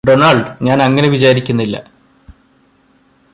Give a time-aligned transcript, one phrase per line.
[0.03, 1.75] Donald ഞാന് അങ്ങനെ വിചാരിക്കുന്നില്ല